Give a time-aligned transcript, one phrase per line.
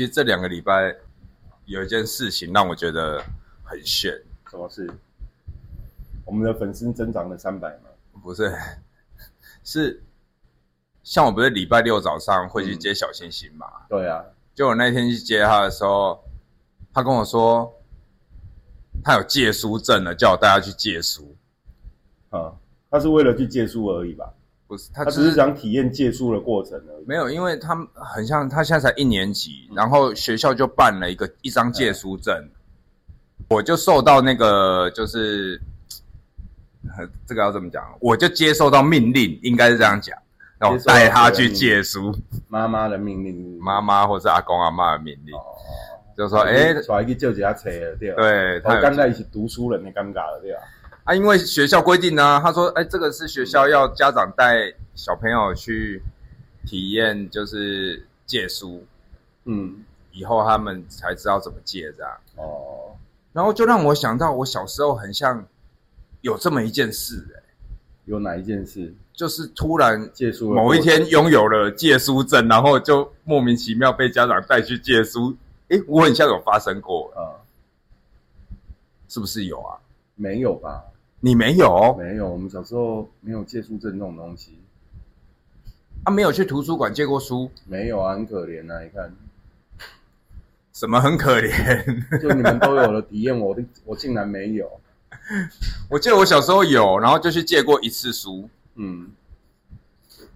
[0.00, 0.96] 其实这两个礼拜
[1.66, 3.22] 有一件事情让我觉得
[3.62, 4.10] 很炫，
[4.50, 4.90] 什么事？
[6.24, 7.90] 我们的粉丝增长了三百嘛？
[8.22, 8.50] 不是，
[9.62, 10.02] 是
[11.02, 13.66] 像我不是礼拜六早上会去接小星星嘛？
[13.90, 14.24] 对啊，
[14.54, 16.18] 就我那天去接他的时候，
[16.94, 17.70] 他跟我说
[19.04, 21.36] 他有借书证了，叫我带他去借书。
[22.30, 22.56] 啊，
[22.90, 24.32] 他是为了去借书而已吧？
[24.70, 27.04] 不是，他他只是想体验借书的过程而已。
[27.04, 32.48] 没有，因为他们很像他现在才一年级，然后学校就办了一个一张借书证，
[33.48, 35.60] 我就受到那个就是，
[36.96, 37.82] 呃这个要怎么讲？
[38.00, 40.16] 我就接受到命令，应该是这样讲，
[40.56, 42.14] 然后带他去借书，
[42.46, 45.42] 妈妈的命令妈妈或是阿公阿妈的命令，哦，
[46.16, 50.60] 就说哎，出来去借一下册了，对他刚在一起读书人的尴尬了，对吧？
[51.04, 56.02] 啊，因为学校规定呢，他说，哎，这个是学校要家长带小朋友去
[56.66, 58.84] 体验，就是借书，
[59.44, 62.12] 嗯，以后他们才知道怎么借这样。
[62.36, 62.96] 哦，
[63.32, 65.44] 然后就让我想到，我小时候很像
[66.20, 67.42] 有这么一件事、哎，
[68.04, 75.36] 有哪一件事就是突然借书某一天拥有了借书证，然后就莫名其妙被家长带去借书。
[75.70, 77.22] 哎，我很像有发生过，嗯？
[79.08, 79.78] 是不是有啊？
[80.20, 80.84] 没有吧？
[81.20, 84.58] 你没有没有，我们小时候没有借书证这种东西，
[86.04, 86.12] 啊？
[86.12, 87.50] 没有去图书馆借过书？
[87.64, 88.82] 没有啊，很可怜啊！
[88.82, 89.10] 你看，
[90.74, 91.84] 什么很可怜？
[92.20, 94.70] 就你们都有了体验，我的我竟然没有。
[95.88, 99.10] 我记得我小时候有，然后就去借过一次书，嗯，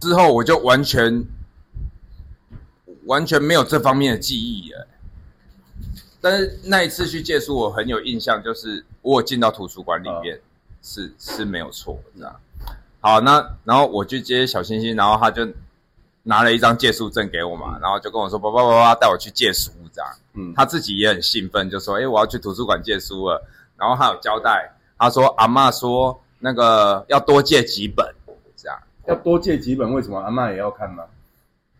[0.00, 1.24] 之后我就完全
[3.04, 4.88] 完全没有这方面的记忆了。
[6.20, 10.40] 但是那一次去借书，我很有印象，就是我有进到图书馆里面，
[10.82, 12.34] 是是没有错，这样。
[13.00, 15.46] 好，那然后我去接小星星，然后他就
[16.22, 23.40] 拿了一张借书证给我嘛，然后就跟我说：“爸爸爸爸带我去借书。”这样，嗯他自己也很兴奋，就说：“哎、我要去图书馆借书了。”
[23.76, 28.06] 然后他有交代，他说：“阿嬷说那个要多借几本，
[28.56, 31.04] 这样。”要多借几本，为什么阿嬷也要看吗？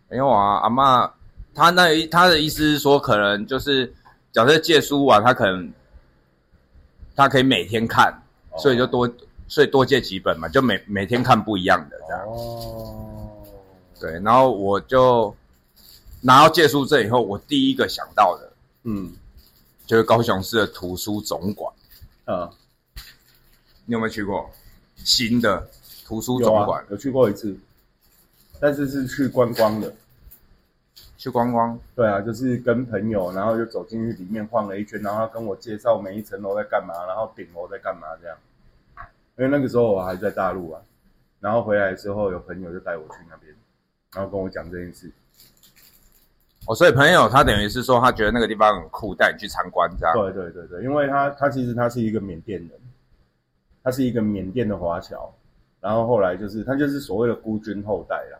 [0.09, 1.09] 没有啊，阿嬷
[1.55, 3.91] 他那一她的意思是说，可能就是
[4.31, 5.71] 假设借书完，他可能
[7.15, 8.11] 她可以每天看，
[8.51, 9.09] 哦所以就多
[9.47, 12.21] 所以多借几本嘛，就每每天看不一样的这样。
[12.27, 13.31] 哦，
[13.99, 15.35] 对，然后我就
[16.21, 18.51] 拿到借书证以后，我第一个想到的
[18.83, 19.13] 嗯
[19.85, 21.71] 就是高雄市的图书总馆，
[22.25, 22.49] 啊，
[23.85, 24.49] 你有没有去过
[24.95, 25.69] 新的
[26.05, 27.55] 图书总馆？，有去过一次，
[28.59, 29.93] 但是是去观光的。
[31.25, 31.75] 去观光？
[31.95, 38.37] 对啊，就是跟朋友，然后就走进去里面晃了一圈，然后他跟我介绍每一层楼在干嘛，然后顶楼在干嘛这样。
[39.35, 40.79] 因为那个时候我还在大陆啊，
[41.39, 43.51] 然后回来之后有朋友就带我去那边，
[44.13, 45.09] 然后跟我讲这件事。
[46.67, 50.13] 哦，所以朋友他等于是说，他觉得那个地方很酷，带你去参观这样。
[50.13, 52.69] 对对对对，因为他他其实他是一个缅甸人，
[53.83, 55.33] 他是一个缅甸的华侨，
[55.81, 58.37] 然后后来就是他就是所谓的孤军后代啦。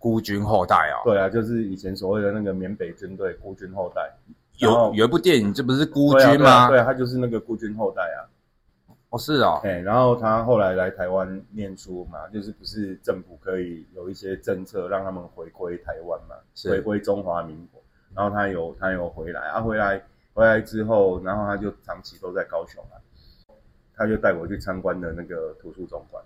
[0.00, 1.04] 孤军后代哦。
[1.04, 4.10] 对啊，就是以前所谓的那个缅北军队孤军后代。
[4.58, 6.34] 有有一部电影，这不是孤军吗？
[6.36, 8.26] 对啊，对啊他就是那个孤军后代啊。
[9.10, 16.34] 哦，是哦，哎，然后他后来来台湾念书嘛，就是不是政府可以有一些政策让他们回归台湾嘛，
[16.64, 17.82] 回归中华民国。
[18.14, 20.02] 然后他有他有回来啊，回来
[20.34, 22.98] 回来之后，然后他就长期都在高雄啊，
[23.96, 26.22] 他就带我去参观的那个图书总馆。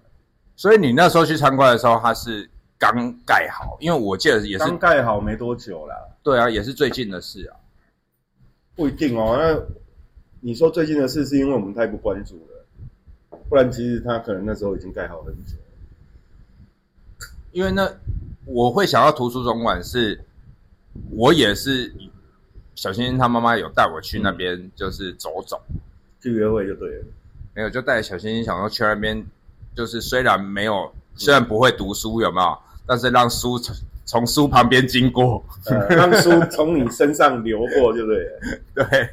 [0.57, 7.57] 所以你那时候去参观的时候，他是刚盖好，因为我记得也是刚盖好没多久啦，对啊，也是最近的事啊。
[8.75, 9.37] 不一定哦。
[9.39, 9.61] 那
[10.41, 15.57] 你说最近的事是因为我们太不关注了，不然其实他可能那时候已经盖好很久。
[17.53, 17.89] 因为那
[18.45, 20.25] 我会想要图书总馆是，
[21.13, 21.95] 我也是
[22.75, 25.63] 小星星他妈妈有带我去那边，就是走走，
[26.21, 27.05] 去约会就对了。
[27.55, 29.25] 没有就带小星星想要去那边，
[29.77, 33.75] 就是虽然没有，虽然不会读书有没有，但是让书从
[34.05, 38.31] 从书旁边经过，呃，让书从你身上流过，对不对了？
[38.75, 39.09] 对，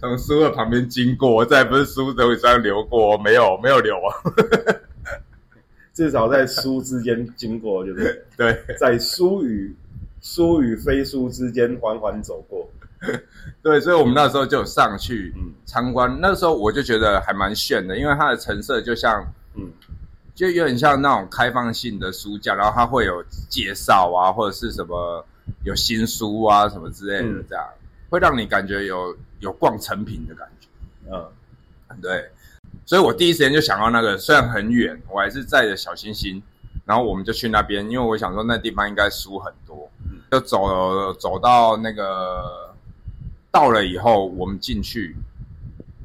[0.00, 4.08] 从书的旁边经过，再不是书从你身上流过，没有没有流啊，
[5.92, 8.22] 至少在书之间经过，对不对？
[8.36, 8.76] 对。
[8.78, 9.74] 在书与
[10.22, 12.68] 书与非书之间缓缓走过。
[13.62, 16.18] 对，所以我们那时候就上去嗯参观。
[16.20, 19.24] 那时候我就觉得还蛮炫的，因为它的成色就像，
[19.54, 19.70] 嗯
[20.38, 25.26] 就有点像那种开放性的书架，然后它会有介绍啊，或者是什么
[25.64, 27.64] 有新书啊什么之类的，嗯这样、
[28.08, 30.68] 会让你感觉有有逛成品的感觉。
[31.10, 32.30] 嗯对，
[32.86, 36.40] 所以我第一时间就想到那个，虽然很远，我还是载着小星星，
[36.84, 39.90] 然后我们就去那边，因为我想说那地方应该书很多。
[40.04, 42.72] 嗯就走了走到那个
[43.50, 45.16] 到了以后，我们进去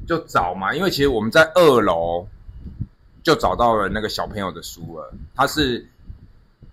[0.08, 2.26] 就找嘛，因为其实我们在二楼
[3.24, 5.84] 就找到了那个小朋友的书了，它是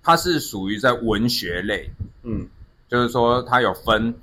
[0.03, 1.89] 它是属于在文学类，
[2.21, 2.47] 嗯。
[2.89, 4.13] 就是说它有分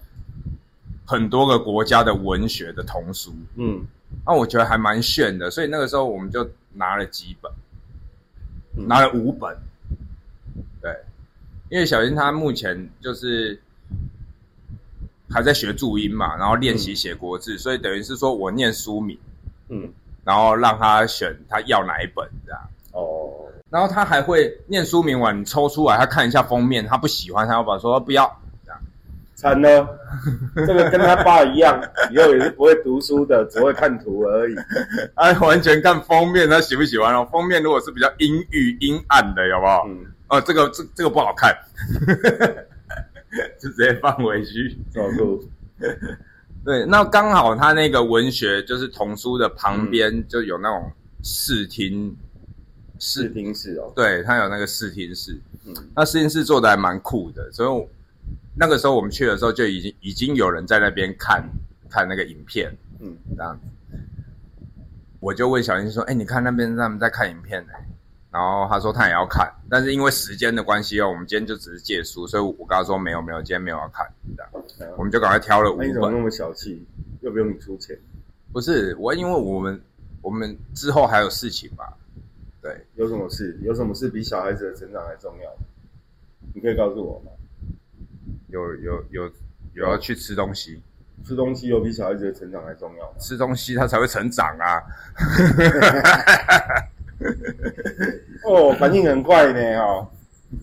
[1.07, 3.87] 很多个国家的文学的童书，嗯。
[4.27, 7.51] 那我觉得还蛮炫的，所以那个时候我们就拿了几本，
[8.77, 8.87] 嗯。
[8.87, 9.57] 拿了五本，
[10.83, 10.95] 对，
[11.71, 13.59] 因为小英她目前就是
[15.31, 19.19] 还在学注音嘛，然后练习写国字，所以等于是说我念书名，
[19.71, 19.91] 嗯，
[20.29, 22.61] 然后让他选他要哪一本这样，
[22.93, 28.31] 哦，然后他还会念书名完，你抽出来他看一下封面，他不喜欢，他要把说不要
[28.63, 28.79] 这样，
[29.35, 29.89] 惨了，
[30.55, 31.81] 这个跟他爸一样，
[32.13, 34.55] 以后也是不会读书的，只会看图而已。
[35.17, 37.27] 他 完全看封面，他喜不喜欢哦？
[37.33, 39.83] 封面如果是比较阴郁阴暗的，有没有？
[39.89, 41.57] 嗯，哦，这个这这个不好看，
[43.59, 44.77] 就直接放回去。
[44.93, 45.43] 照顾，
[46.65, 50.91] 对，那刚好他那个文学就是童书的旁边就有那种
[51.23, 52.17] 视听
[52.99, 53.93] 视视，听室哦。
[53.95, 55.75] 对，他有那个视听室，嗯。
[55.95, 57.89] 那视听室做的还蛮酷的，所以
[58.55, 61.49] 那个时候我们去的时候就已经已经有人在那边看
[61.89, 63.17] 看那个影片嗯。
[63.37, 63.67] 这样子。
[65.21, 67.73] 我就问小英说：“哎、你看那边他们在看影片呢、
[68.31, 74.43] 然后他说他也要看，但是因为时间的关系哦，我们今天就只是借书，所以我跟他说没有没有，今天没有要看，这
[74.85, 75.87] 样我们就赶快挑了五本。
[75.87, 76.87] 那你怎么那么小气？
[77.23, 77.99] 又不用你出钱？
[78.53, 79.81] 不是我，因为我们
[80.21, 81.85] 我们之后还有事情嘛，
[82.61, 83.59] 对，有什么事？
[83.63, 85.51] 有什么事比小孩子的成长还重要？
[86.55, 87.31] 你可以告诉我吗？
[88.49, 89.31] 有有有
[89.75, 90.83] 有要去吃东西，
[91.25, 93.19] 吃东西有比小孩子的成长还重要吗？
[93.19, 94.83] 吃东西他才会成长啊。
[98.45, 100.09] 哦，反应很快呢哦。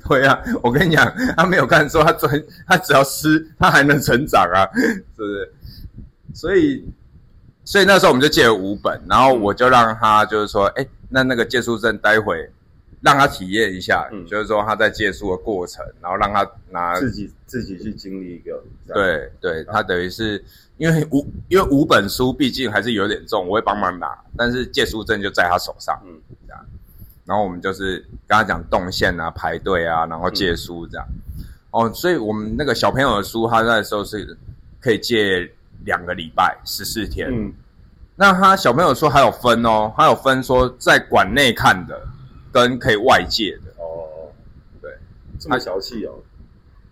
[0.08, 5.54] 对啊，我跟你讲，他没有看说他专，他只要吃，他还能成长啊，是不是？
[6.34, 6.84] 所以，
[7.64, 12.50] 所以那时候我们就借了五本，然后我就让他就是说，哎，那那个借书证待会
[13.02, 18.64] 让他体验一下，嗯就是说他在借书的过程，然后让他拿，自己自己去经历一个。
[18.88, 20.44] 对对，他等于是
[20.78, 26.20] 因为五因为五本书毕竟还是有点重，我会帮忙拿，但是借书证就在他手上，嗯。
[27.26, 31.08] 然后我们就是跟他讲动线啊、排队啊，然后借书这样。
[31.72, 34.38] 哦，所以我们那个小朋友的书，他那时候是
[34.80, 35.52] 可以借
[35.84, 37.30] 两个礼拜，十四天。
[37.32, 37.54] 嗯
[38.18, 42.02] 那他小朋友说还有分哦，还有分说在馆内看的
[42.50, 44.32] 跟可以外借的，哦，
[44.82, 44.90] 对，
[45.38, 46.14] 这么小气哦。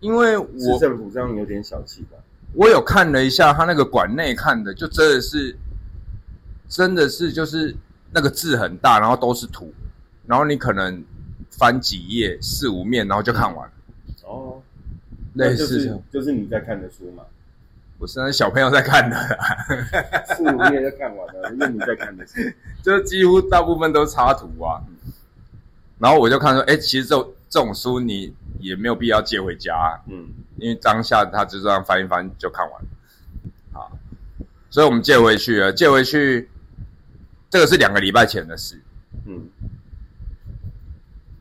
[0.02, 2.18] 因为市我政府这样有点小气吧？
[2.54, 5.58] 我有看了一下他那个馆内看的，就真的是，
[6.68, 7.74] 真的是就是
[8.12, 9.74] 那个字很大，然后都是图，
[10.26, 11.04] 然后你可能
[11.50, 13.68] 翻几页四五面，然后就看完。
[13.68, 13.74] 了，
[14.24, 14.62] 哦，
[15.34, 17.24] 类那就是似就是你在看的书嘛，
[17.98, 19.16] 不是那是小朋友在看的。
[19.16, 22.34] 啦，四五页就看完了，因为你在看的书。
[22.82, 24.82] 就是几乎大部分都插图啊。
[26.00, 30.28] 然后我就看说，哎，其实这种这种书你也没有必要借回家啊、嗯。
[30.58, 32.88] 因为当下他就这样翻一翻就看完了，
[33.74, 33.92] 好，
[34.70, 36.48] 所以我们借回去了，借回去，
[37.50, 38.80] 这个是两个礼拜前的事，
[39.26, 39.50] 嗯，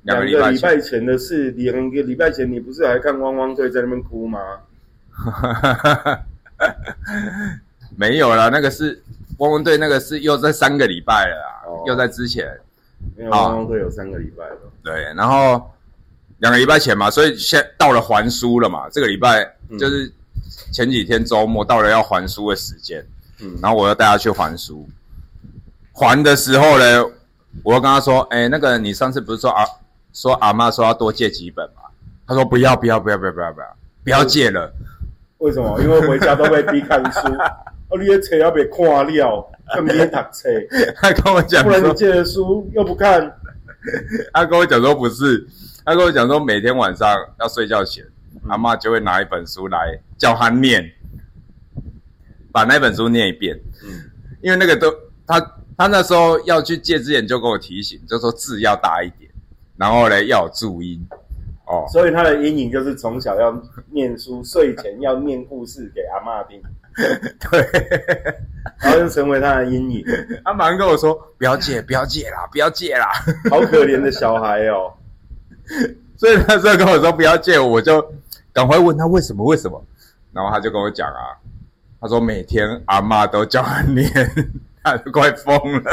[0.02, 4.40] 两个礼拜前，的事，两个礼拜前你不是还看汪汪队在那边哭吗？
[7.96, 9.02] 没有啦，那个是
[9.38, 12.46] 汪汪队，那个是又在三个礼拜了啊，哦又在之前，
[13.16, 14.56] 因为汪汪队有三个礼拜了。
[14.82, 15.70] 对，然后
[16.38, 20.12] 两个礼拜前嘛，所以现到了还书了嘛，这个礼拜嗯就是
[20.72, 23.06] 前几天周末到了要还书的时间，
[23.40, 24.88] 嗯，然后我又带他去还书。
[25.92, 27.04] 还的时候呢，
[27.62, 29.62] 我又跟他说：“哎、那个你上次不是说啊，
[30.12, 31.82] 说阿妈说要多借几本嘛？”
[32.26, 34.72] 他说：“不要，不要，不要，不要，不要，不要，不要借了。
[35.38, 35.80] 为什么？
[35.82, 37.20] 因为回家都被逼看书，
[37.88, 40.48] 哦，你的册要被看了，干嘛读册？”
[40.96, 43.32] 他跟我讲说，不然你借的书又不看，
[44.32, 45.46] 他跟我讲说不是，
[45.84, 47.08] 他跟我讲说每天晚上
[47.40, 48.04] 要睡觉前，
[48.34, 50.90] 嗯阿妈就会拿一本书来叫他念，
[52.52, 53.58] 把那本书念一遍。
[53.84, 54.10] 嗯
[54.42, 54.92] 因为那个都
[55.24, 55.40] 他
[55.78, 59.21] 他那时候要去借之前就跟我提醒，就说字要大一点，
[59.82, 61.04] 然后呢要有注音
[61.66, 61.84] 哦。
[61.88, 63.52] 所以他的阴影就是从小要
[63.90, 66.62] 念书，睡前要念故事给阿妈听，
[67.50, 67.68] 对，
[68.78, 70.04] 然后就成为他的阴影。
[70.44, 73.08] 他马上跟我说不要借，不要借啦，不要借啦。
[73.50, 74.94] 好可怜的小孩哦。
[76.16, 78.00] 所以他这跟我说不要借，我就
[78.52, 79.84] 赶快问他为什么为什么，
[80.32, 81.34] 然后他就跟我讲啊，
[82.00, 84.08] 他说每天阿妈都叫他念，
[84.84, 85.90] 他都快疯了。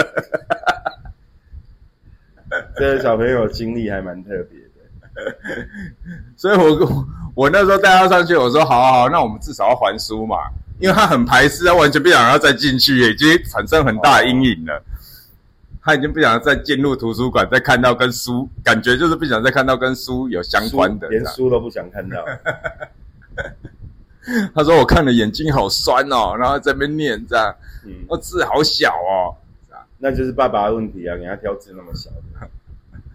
[2.78, 5.36] 这个小朋友经历还蛮特别的。
[6.38, 10.38] 所以我我 我那时候带他上去，我说好好好，那我们至少要还书嘛，
[10.80, 14.84] 因为他很排斥，他完全不想要再进去，已经产生很大的阴影了。
[15.82, 22.24] 他已经不想再进入图书馆，再看到跟书，感觉就是不想再看到跟书有相关的，连书都不想看到。
[24.54, 29.34] 他说我看了眼睛好酸哦，然后在那边念这样，嗯，我字好小哦，
[30.00, 32.50] 那就是爸爸的问题啊，给他挑字那么小的。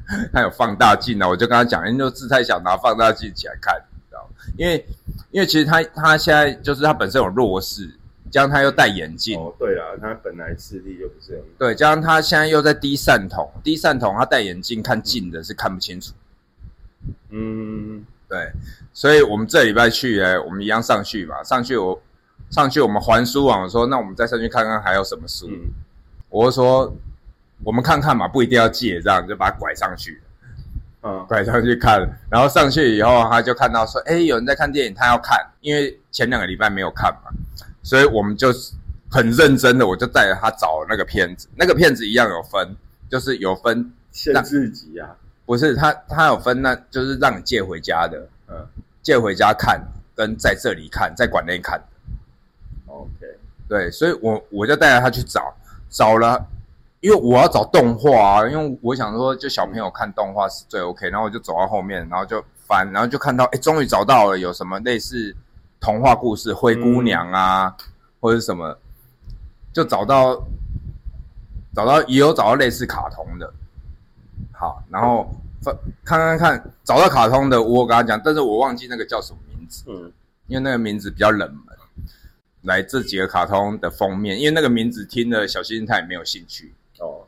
[0.33, 3.75] 他有放大镜啊，我就跟他讲，因为字太小，拿放大镜起来看，
[4.11, 4.87] 知道因为
[5.31, 7.91] 因为其实他他现在就是他本身有弱视，
[8.31, 9.41] 加上他又戴眼镜。
[9.41, 16.13] 哦，对了，他本来视力就不是很对，加上他现在又在低散瞳，低散瞳他戴眼镜看近的是看不清楚。
[17.31, 18.53] 嗯，对，
[18.93, 22.03] 所以我们这礼拜去哎，我们一样上去嘛，上去我
[22.51, 25.49] 上去我们还书网说，那我们再上去看看还有什么书。
[26.35, 26.93] 我说。
[27.63, 30.21] 我们看看嘛，不一定要借，这样就把它拐上去，
[31.03, 37.31] 嗯，拐上去看，然后上去以后，他就看到说，哎，有人在看电影，他要看，因为前两个礼拜没有看嘛，
[37.83, 38.53] 所以我们就
[39.11, 42.77] 很认真的，我就带着他找那个片子，那个片子一样有分，
[43.09, 48.67] 就是有分限制级啊，不是，他他有分，那就是让你借回家的，嗯，
[49.03, 49.81] 借回家看
[50.15, 51.81] 跟在这里看，在馆内看
[52.87, 53.11] ，OK，
[53.69, 55.55] 对，所以我我就带着他去找，
[55.95, 56.49] 找了。
[57.01, 61.11] 因为我要找动画啊，因为我想说，就小朋友看动画是最 OK。
[61.11, 65.37] 然后我就走到后面，然后就翻，然后就看到，哎，终于找到了有什么类似
[65.79, 67.77] 童话故事《灰姑娘》啊，
[68.21, 68.75] 或者什么，
[69.71, 70.35] 就找到
[71.75, 73.53] 找到也有找到类似卡通的。
[74.51, 80.11] 好，然后翻看看看，找到卡通的，我跟他讲，但是我忘记那个叫什么名字，嗯，
[80.47, 81.74] 因为那个名字比较冷门。
[82.65, 86.75] 来这几个卡通的封面，因为那个名字听了，小新他也没有兴趣。
[86.99, 87.27] 哦，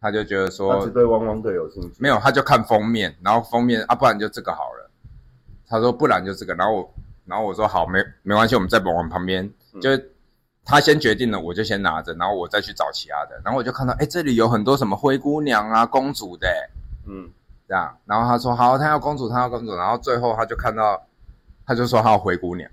[0.00, 1.96] 他就觉得说，他只对汪汪队有兴趣。
[1.98, 4.90] 没有，他就看封面，然后封面啊，不然就这个好了。
[5.66, 6.94] 他说不然就这个，然后我，
[7.26, 9.50] 然后我说好，没没关系，我们再往旁边。
[9.80, 9.90] 就
[10.64, 13.40] 他先决定了，我就先拿着，然后我再去找其他的。
[13.44, 16.48] 然后我就看到，哎，这里有很多什么灰姑娘啊、公主的，
[17.06, 17.28] 嗯，
[17.66, 17.96] 这样。
[18.06, 19.74] 然后他说好，他要公主，他要公主。
[19.74, 21.02] 然后最后他就看到，
[21.66, 22.70] 他就说他要灰姑娘。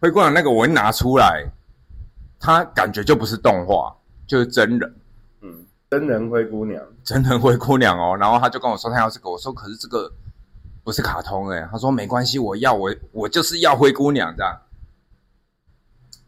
[0.00, 1.44] 灰姑娘那个我一拿出来，
[2.38, 3.94] 他感觉就不是动画。
[4.26, 4.94] 就是真人，
[5.40, 8.14] 嗯，真人灰姑娘，真人灰姑娘哦。
[8.14, 10.12] 然后他就跟我说他要这个，我说可是这个
[10.84, 11.66] 不是卡通哎。
[11.72, 14.60] 他说没关系，我要我我就是要灰姑娘这样。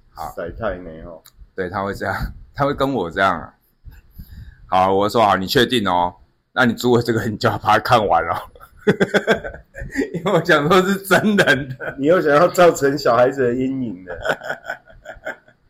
[0.09, 1.23] 好，塞太美哦。
[1.55, 2.17] 对他会这样，
[2.55, 3.55] 他会跟我这样啊。
[4.67, 6.15] 好，我说好，你确定哦？
[6.53, 8.50] 那你租了这个，你就要把它看完了。
[10.15, 14.19] 因为我想说是真人的，你又想要造成小孩子的阴影的。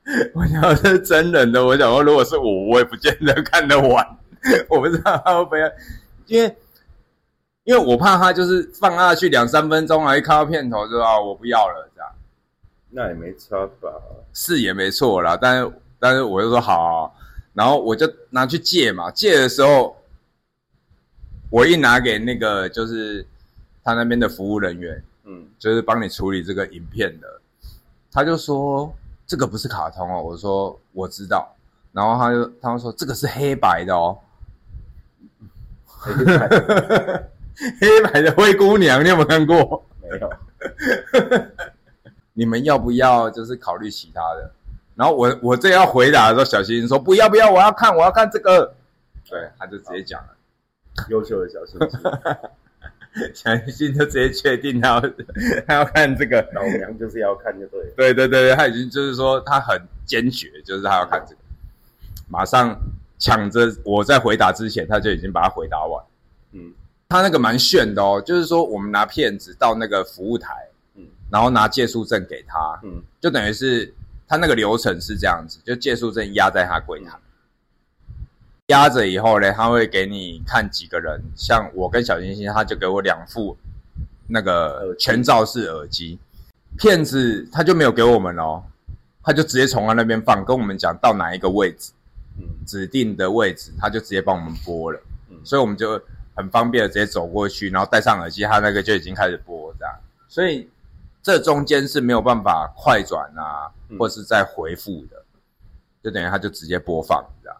[0.35, 4.05] 我想要是真人的，我想说，如果是我，我也不见得看得完。
[4.69, 5.73] 我不知道他会不会，
[6.26, 6.57] 因为
[7.64, 12.11] 因为我怕他就是放下去两三分钟啊，一看到片头就啊，我不要了这样。
[12.90, 13.90] 那也没差吧？
[14.33, 17.14] 是也没错啦，但是但是我就说好，
[17.52, 19.11] 然后我就拿去借嘛。
[19.11, 19.97] 借的时候，
[21.50, 23.26] 我一拿给那个就是
[23.85, 27.40] 他那边的服务人员，嗯，就是帮你处理这个影片的，
[28.11, 28.95] 他就说。
[29.26, 31.54] 这个不是卡通哦，我说我知道，
[31.92, 34.19] 然后他就他们说这个是黑白的哦，
[37.80, 39.87] 黑白的灰姑娘，你有没有看过？
[40.02, 40.28] 没有。
[42.35, 44.50] 你们要不要就是考虑其他的？
[44.97, 48.75] 然后我我这要回答的时候，小新说不要不要，我要看我要看这个。
[49.28, 50.28] 对，他就直接讲了，
[51.09, 51.79] 优秀的小新。
[53.35, 55.01] 小新就直接确定他
[55.67, 57.85] 他要看这个，老娘就是要看就对。
[57.97, 61.41] 对对对对，他已经就是说他很坚决，就是他要看这个，
[62.29, 62.79] 马上
[63.19, 66.05] 抢着我在回答之前，他就已经把它回答完。
[66.53, 66.73] 嗯，
[67.09, 70.55] 他那个蛮炫的哦，就是说我们拿片子到那个服务台，
[70.95, 73.93] 嗯，然后拿借书证给他，嗯，就等于是
[74.29, 77.19] 他那个流程是这样子，就借书证压在他柜台。
[78.71, 83.57] 压着以后呢，他会给你看几个人，像我跟小星星，他就给我两副
[84.29, 86.19] 那个全罩式耳机。
[86.79, 88.62] 骗子他就没有给我们哦，
[89.25, 91.91] 他就直接从他那边放，跟我们讲到哪一个位置，
[92.39, 96.00] 嗯，指定的位置，他就直接帮我们播了，嗯，所以我们就
[96.37, 99.95] 很方便的直接走过去，然后戴上耳机，他那个就已经开始播这样，
[100.29, 100.71] 所以
[101.23, 105.23] 这中间是没有办法快转啊，或是再回复的，
[106.05, 107.60] 就等于他就直接播放这样。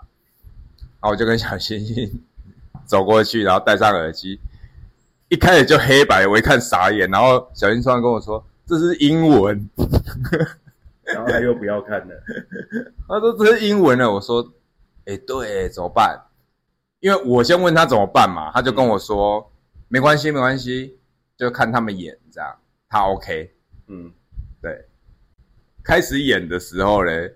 [1.01, 2.23] 然后我就跟小星星
[2.85, 4.39] 走过去，然后戴上耳机，
[5.29, 7.11] 一开始就黑白，我一看傻眼。
[7.11, 9.69] 然后小星星突然跟我说：“这是英文。”
[11.05, 12.15] 然后他又不要看了，
[13.09, 14.47] 他说：“这是英文了。”我说
[15.07, 16.21] ：“哎，对，怎么办？”
[17.01, 19.51] 因为我先问他怎么办嘛，他就跟我说
[19.89, 20.99] ：“没关系，没关系，
[21.37, 22.57] 就看他们演这样。”
[22.91, 23.51] 他 OK。
[23.89, 24.13] 嗯，
[24.61, 24.87] 对，
[25.83, 27.33] 开始演的时候嘞，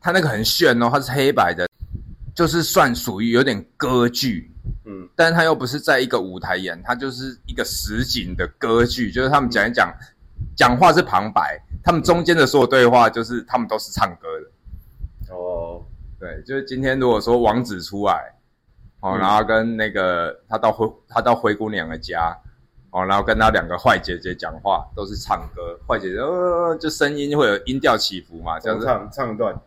[0.00, 1.66] 他那个很炫哦，他是黑白的，
[2.36, 4.52] 就是算属于有点歌剧，
[4.84, 9.90] 嗯，但是他又不是在一个舞台演，他就是一个实景的歌剧，就是他们讲一讲，
[10.54, 15.34] 讲话是旁白，他们中间的所有对话就是他们都是唱歌的。
[15.34, 15.82] 哦，
[16.20, 18.34] 对，就是今天如果说王子出来，
[19.00, 22.36] 哦，嗯然后跟那个他到灰他到灰姑娘的家，
[22.90, 28.84] 哦，然后跟他两个坏姐姐讲话，都是唱歌，坏姐姐呃，就声音会有音调起伏嘛，这样子。
[28.84, 29.58] 唱唱一段？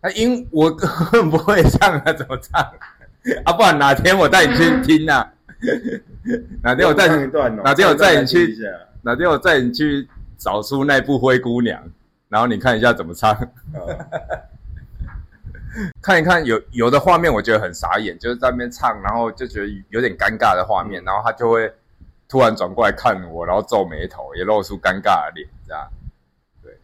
[0.00, 2.60] 那英我根本不会唱啊，怎么唱？
[3.44, 5.32] 啊，不然哪天我带你去听啊？
[6.62, 7.26] 哪天我带你，
[7.64, 8.56] 哪天我带你去
[9.02, 11.82] 哪天我带你去找出那部灰姑娘，
[12.28, 13.32] 然后你看一下怎么唱。
[13.74, 13.98] 哦
[16.02, 21.72] 看一看有有的画面，我觉得很傻眼，就是在那边唱，然后就觉得有点尴尬的画面，然后他就会
[22.26, 25.88] 突然转过来看我，然后皱眉头，也露出尴尬的脸，这样
[26.62, 26.76] 对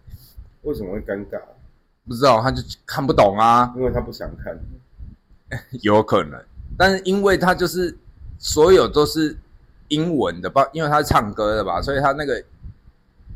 [0.62, 1.40] 为什么会尴尬？
[2.06, 4.58] 不知道他就看不懂啊，因为他不想看。
[5.82, 6.40] 有可能，
[6.76, 7.96] 但是因为他就是
[8.38, 9.37] 所有都是
[9.88, 12.42] 英文的，吧，因为他是唱歌的吧，所以他那个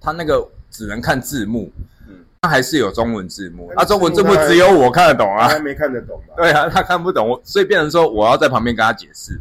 [0.00, 1.70] 他那个只能看字幕，
[2.08, 5.46] 嗯，他还是有中文字幕，那啊，中文字幕只有我看得懂啊。
[5.46, 6.34] 他，还没看得懂吧？
[6.42, 9.40] 对啊，他看不懂，我所以变成说我要在旁边跟他解释，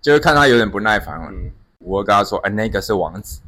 [0.00, 1.28] 就会看他有点不耐烦了。
[1.32, 3.40] 嗯，我会跟他说：“啊，那个是王子，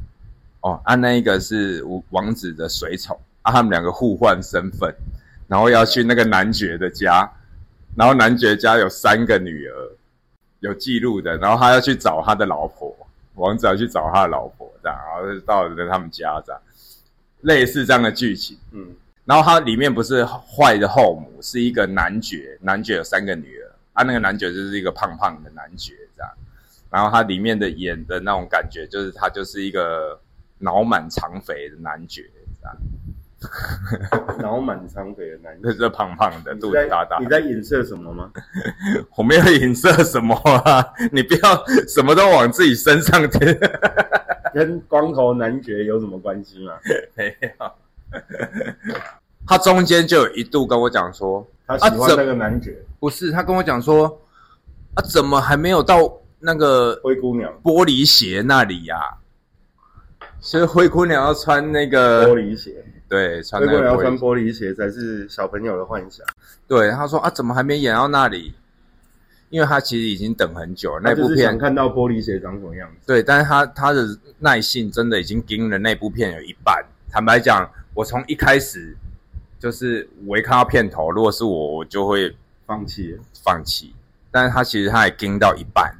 [0.61, 4.93] 哦，啊，那一个是王子的随从，啊，他们两个互换身份，
[5.47, 7.29] 然后要去那个男爵的家，
[7.95, 9.91] 然后男爵家有三个女儿，
[10.59, 12.95] 有记录的，然后他要去找他的老婆，
[13.35, 16.61] 王子要去找他的老婆，这样，然后就到了他们家这样，
[17.41, 18.57] 类似这样的剧情。
[18.71, 26.31] 嗯，然后它里面不是坏的后母，是一个男爵，男爵有三个女儿，啊，那个男爵就是一个胖胖的男爵这样。
[26.89, 30.19] 然后他里面的演的那种感觉，就是他就是一个
[30.57, 32.75] 脑满肠肥的男爵这样，
[34.39, 35.61] 脑满肠肥的男人。
[35.63, 37.25] 就是胖胖的，肚子大大你。
[37.27, 38.29] 在影射什么吗？
[39.15, 43.53] 我没有影射什么啊， 你不要什么都往自己身上贴。
[44.53, 46.73] 跟光头男爵有什么关系吗？
[47.15, 47.49] 没有。
[49.47, 54.05] 他中间就有一度跟我讲说，他喜欢那个男爵不是，他跟我讲说，
[54.95, 58.95] 啊，怎么还没有到那个灰姑娘，玻璃鞋那里呀、
[60.39, 66.25] 所以灰姑娘要穿那个玻璃鞋，对，穿那个玻璃穿玻璃鞋才是小朋友的幻想。
[66.67, 68.53] 对，他说啊，怎么还没演到那里？
[69.49, 73.07] 因为他其实已经等很久了，那部片想看到玻璃鞋长什么样子。
[73.07, 76.85] 对，但是他他的耐性真的已经盯了那部片有一半。
[77.09, 78.95] 坦白讲，我从一开始
[79.57, 82.31] 就是我一看到片头，如果是我，我就会
[82.67, 83.17] 放弃。
[83.43, 83.91] 放弃。
[84.29, 85.91] 但是他其实他也盯到一半，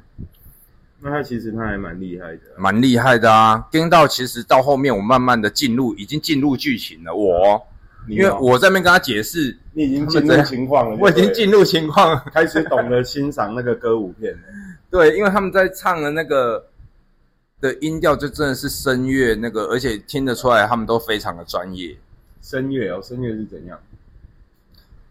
[1.02, 2.40] 那他其实他还蛮厉害的。
[2.58, 3.66] 蛮厉害的啊！
[3.72, 7.14] 听到其实到后面，我慢慢的进入，已经进入剧情了。
[7.14, 7.60] 我
[8.06, 12.24] 你因为我在那边跟他解释，你已经进入情况了， 我已经进入情况了。
[12.32, 14.40] 开始懂得欣赏那个歌舞片了。
[14.90, 16.66] 对，因为他们在唱的那个
[17.60, 21.96] 的音调，就真的是声乐那个，而且听得出来他们都非常的专业。
[22.42, 23.78] 声乐哦，声乐是怎样？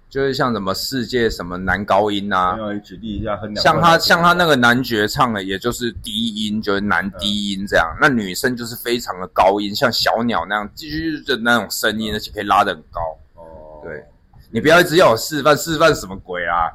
[0.09, 7.95] 就是像什么世界什么男高音啊没，有，你举例一下，像他像他那个男爵唱的，也就是低音，就是男低音这样。
[8.01, 13.01] 那女生就是非常的高音，像小鸟那样，继续的那种声音，而且可以拉得很高。
[13.35, 14.03] 哦，对。
[14.51, 16.73] 你不要一直要我示范，示范什么鬼啊？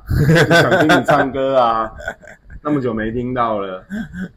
[0.49, 1.91] 想听你唱歌啊，
[2.63, 3.85] 那么久没听到了，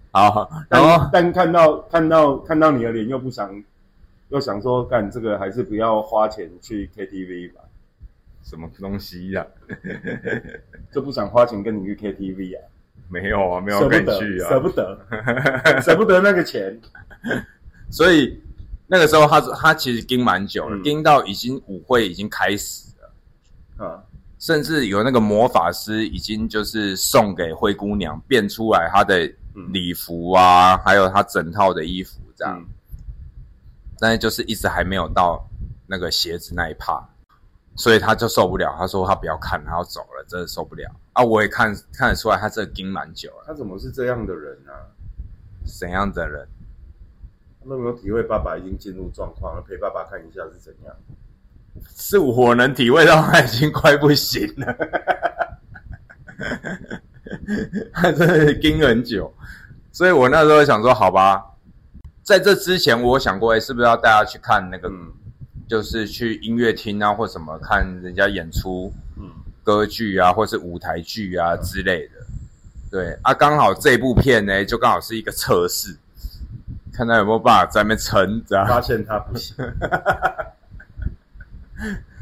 [0.09, 3.63] 好，然但后但看到看到看到你的脸又不想，
[4.29, 7.61] 又想说干这个还是不要花钱去 KTV 吧，
[8.49, 9.45] 什么东西呀、
[10.93, 12.63] 就不想花钱跟你去 KTV 啊，
[13.09, 15.05] 没有啊，没有跟去啊，舍不得，
[15.83, 16.79] 舍不得那个钱，
[17.91, 18.41] 所以
[18.87, 20.83] 那个时候他他其实盯蛮久了，嗯。
[20.83, 23.85] 盯到已经舞会已经开始了。
[23.85, 24.01] 啊，
[24.39, 29.29] 甚至有那个魔法师已经就是送给灰姑娘变出来她的
[29.73, 32.65] 礼服啊，还有她整套的衣服这样，嗯。
[33.99, 35.45] 但是就是一直还没有到
[35.85, 36.97] 那个鞋子那一趴，
[37.77, 41.23] 所以他就受不了，他说他不要看，他要走了，真的受不了啊！
[41.23, 44.73] 我也看看得出来，他这个盯蛮久了，他怎么是这样的人啊？
[45.79, 46.47] 怎样的人？
[47.63, 49.61] 他有没有体会爸爸已经进入状况了？
[49.61, 50.95] 陪爸爸看一下是怎样？
[51.95, 54.75] 是我能体会到他已经快不行了，
[57.93, 59.31] 他真的是盯很久，
[59.91, 61.53] 所以我那时候想说，好吧，
[62.23, 65.13] 在这之前我想过，哎、是不是要带他去看那个，嗯
[65.67, 69.29] 就是去音乐厅啊，或什么看人家演出嗯
[69.63, 72.13] 歌剧啊，或是舞台剧啊之类的。
[72.89, 75.93] 对啊，刚好这部片呢，就刚好是一个测试，
[76.93, 78.65] 看他有没有办法在那边撑，这样。
[78.65, 79.53] 发现他不行，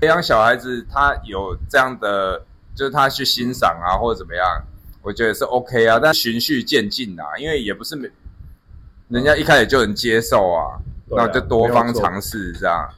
[0.01, 4.43] 培养小孩子，他有这样的，就是他去欣赏啊，或者怎么样，
[5.03, 5.99] 我觉得是 OK 啊。
[6.01, 8.09] 但循序渐进啊，因为也不是每
[9.07, 12.89] 人家一开始就能接受啊，对啊那就多方尝试这样。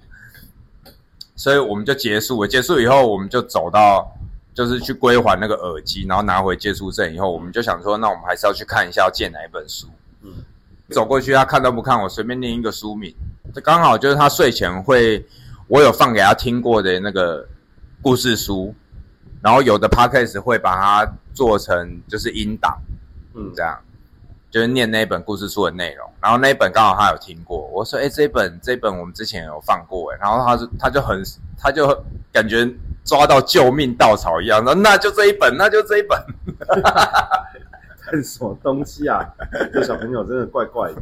[1.38, 4.06] 所以我们就结束了，结束以后我们就走到，
[4.54, 9.88] 就是去归还那个耳机，然后拿回借书证以后，我们就想说，那我们还是要去看一下要借哪一本书。
[10.24, 10.34] 嗯。
[10.90, 13.14] 走过去，他看都不看，我随便念一个书名，
[13.54, 15.24] 这刚好就是他睡前会，
[15.68, 17.48] 我有放给他听过的那个
[18.02, 18.74] 故事书，
[19.42, 22.82] 然后有的 podcast 会把它做成就是音档，
[23.36, 23.52] 嗯。
[23.54, 23.78] 这样，
[24.50, 31.24] 就是念那一本故事书的内容，然后那一本刚好他有听过，我说，哎、这一本这一本我们之前有放过，哎，然后他就他就很
[31.60, 31.88] 他就
[32.32, 32.68] 感觉
[33.04, 36.18] 抓到救命稻草一样，说那就这一本，那就这一本，
[38.00, 39.20] 看什么东西啊？
[39.74, 41.02] 这小朋友真的怪怪的。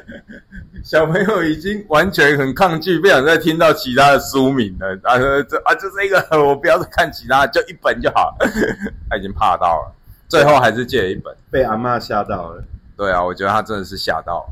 [0.84, 4.92] 小朋友已经完全很抗拒，不想再听到其他的书名了。
[5.02, 8.36] 啊，这啊就这个，我不要再看其他，就一本就好。
[9.08, 9.92] 他已经怕到了，
[10.28, 11.34] 最后还是借了一本。
[11.50, 12.64] 被阿嬷吓到了，
[12.96, 14.48] 对啊，我觉得他真的是吓到，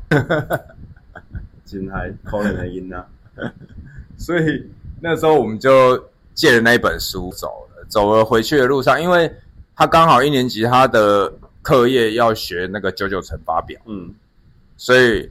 [1.65, 3.07] 真还可怜的音啊。
[4.17, 6.03] 所以那时候我们就
[6.35, 7.85] 借了那一本书走了。
[7.87, 9.31] 走了回去的路上，因为
[9.77, 14.15] 他刚好一年级，他的课业要学那个九九乘法表，嗯
[14.77, 15.31] 所以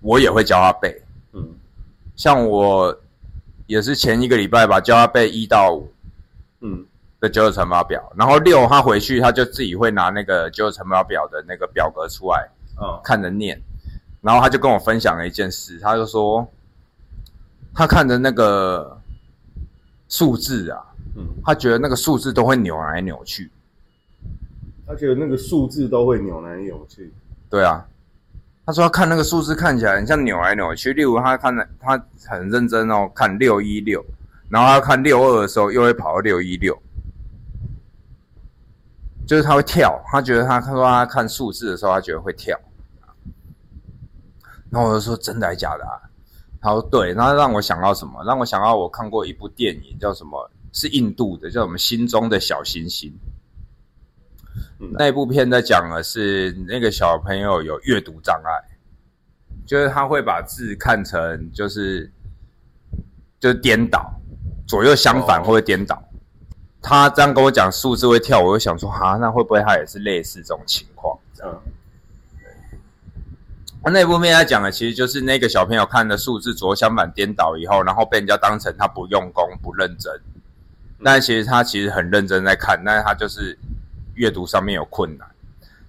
[0.00, 1.02] 我也会教他背。
[1.32, 1.48] 嗯
[2.14, 2.96] 像我
[3.66, 5.92] 也是前一个礼拜吧，教他背一到五
[6.60, 6.86] 嗯
[7.22, 12.46] 的九九乘法表，然后六他回去他就自己会拿那个九九乘法表的那个表格出来
[12.80, 13.58] 嗯看着念，
[14.20, 16.46] 然后他就跟我分享了一件事，他就说
[17.72, 19.00] 他看着那个
[20.08, 20.84] 数字啊，
[21.16, 23.50] 嗯，他觉得那个数字都会扭来扭去，
[24.86, 27.12] 他觉得那个数字都会扭来扭去。
[27.48, 27.86] 对啊。
[28.64, 34.04] 他说他看那个数字看起来很像扭来扭去，例如他看的他很认真哦，看六一六，
[34.48, 36.80] 然后他看六二的时候又会跑到六一六，
[39.26, 42.58] 就是他会跳，他觉得他他说他看数字的时候，他觉得会跳。
[44.70, 46.00] 然后我就说真的还假的啊？
[46.60, 48.22] 他说对，然后让我想到什么？
[48.24, 50.50] 让我想到我看过一部电影，叫什么？
[50.72, 51.76] 是印度的，叫什么？
[51.76, 53.12] 心中的小星星。
[54.78, 58.50] 嗯那一部片在讲的是那个小朋友有阅读障碍，
[59.66, 62.10] 就是他会把字看成就是
[63.38, 64.12] 就是颠倒，
[64.66, 66.02] 左右相反哦或者颠倒。
[66.82, 71.16] 他这样跟我讲数字会跳，我就想说，哈，那会不会他也是类似这种情况？
[71.44, 71.58] 嗯
[73.84, 80.12] 那那部片他讲的其实就是那个小朋友看的数字左右相反颠倒以后，然后被人家当成他不用功、不认真，
[81.02, 83.58] 但其实他其实很认真在看，但是他就是
[84.14, 85.26] 阅读上面有困难。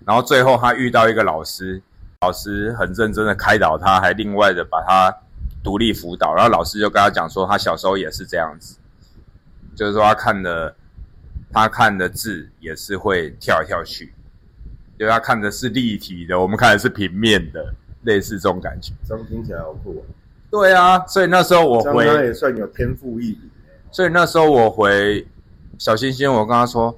[0.06, 1.84] 然后最后他遇到一个老师，
[2.21, 5.15] 老师很认真的开导他，还另外的把他
[5.63, 6.34] 独立辅导。
[6.34, 8.79] 然后老师就跟他讲说，他小时候也是这样子，
[9.75, 10.75] 就是说他看的
[11.53, 14.11] 他看的字也是会跳来跳去，
[14.97, 18.91] 因为他看的是立体的，我们看的是平面的，类似这种感觉。
[19.07, 20.03] 这样听起来好酷哦。
[20.51, 23.41] 对啊，所以那时候我回，他也算有天赋异禀。
[23.43, 23.49] 欸
[23.93, 25.23] 所以那时候我回
[25.77, 26.97] 小星星，我跟他说，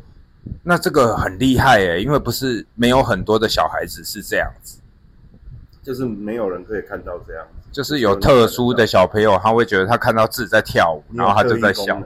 [0.64, 4.80] 那这个很厉害诶，因为不是没有很多的小孩子是这样子，
[5.84, 12.02] 就是没有人可以看到这样子，就是有特殊的小朋友，他会觉得他看到字在跳舞，然后他就在笑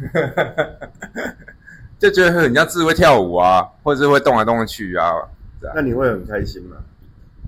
[2.04, 5.10] 就觉得很像字会跳舞啊，或者是会动来动去啊。
[5.74, 6.76] 那你会很开心吗？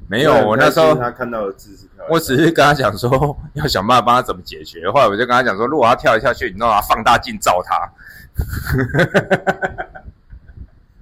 [0.08, 4.90] 没有，我那时候他看到的字是漂亮的，我只是跟他讲说， 要想办法帮他怎么解决。
[4.90, 7.92] 后来我就跟他讲说，如果他跳一下去，你都拿放大镜照他。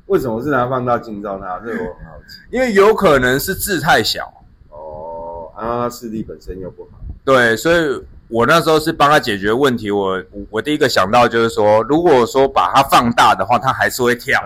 [0.06, 1.60] 为什么是拿放大镜照他？
[1.64, 2.40] 这个我很好奇。
[2.50, 4.32] 因为有可能是字太小，
[4.70, 8.02] 哦，啊，视力本身又不好，对，所以
[8.34, 9.92] 我那时候是帮他解决问题。
[9.92, 10.20] 我
[10.50, 14.42] 我第一个想到就是说，如果说把它放大的话，它还是会跳，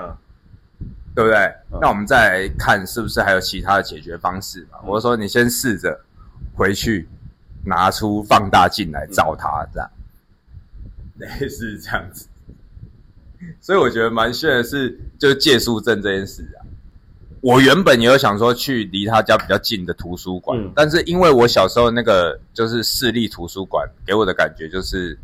[0.79, 1.39] 嗯对不对？
[1.73, 4.77] 嗯那我们再来看是不是还有其他的解决方式嘛？
[4.83, 5.99] 嗯我说你先试着
[6.55, 7.09] 回去
[7.65, 9.91] 拿出放大镜来照它，这样
[11.17, 12.29] 类似这样子。
[13.59, 16.58] 所以我觉得蛮炫的是，就是借书证这件事啊。
[17.41, 25.19] 我原本也有想说去离他家比较近的图书馆，嗯但是因为我小时候那个就是市立图书馆给我的感觉就是，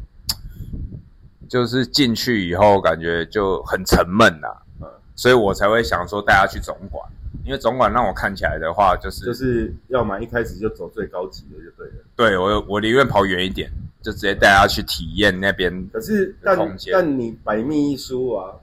[1.48, 4.48] 就是进去以后感觉就很沉闷呐、
[4.80, 7.08] 嗯所以我才会想说带他去总馆，
[7.44, 11.94] 因为总馆让我看起来的话，就是就是要么一开始就走最高级的就对了。
[12.16, 13.70] 对我我宁愿跑远一点，
[14.02, 15.88] 就直接带他去体验那边。
[15.92, 16.58] 可是，但
[16.92, 18.56] 但你百密一疏啊，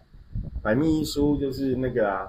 [0.62, 2.28] 百密一疏就是那个啊，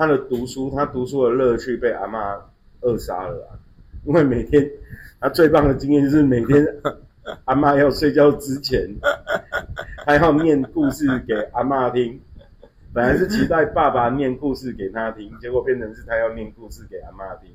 [0.00, 2.40] 他的读书，他读书的乐趣被阿嬷
[2.80, 3.52] 扼杀了啊，
[4.06, 4.66] 因为每天
[5.20, 6.66] 他最棒的经验就是每天
[7.44, 8.88] 阿妈要睡觉之前，
[10.06, 12.18] 他要念故事给阿妈听。
[12.94, 17.50] 本来是期待爸爸念故事给他听，结果变成是他要念故事给阿妈听。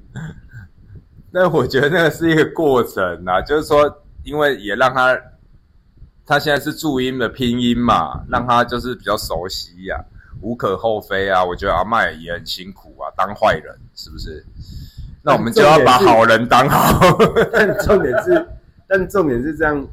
[1.32, 5.20] 那我觉得那个是一个过程啊，就是说，因为也让他，
[6.28, 10.06] 他现在是注音的拼音嘛，让他就是比较熟悉呀、
[10.46, 11.44] 无可厚非啊。
[11.44, 14.46] 我觉得阿麦也很辛苦啊，当坏人是不是？
[15.24, 17.18] 那我们就要把好人当好。
[17.52, 18.48] 但重点是，
[18.88, 19.88] 但重点是这样，